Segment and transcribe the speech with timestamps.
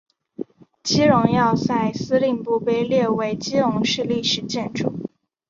[0.81, 4.91] 基隆要塞司令部被列入基隆市历史建筑。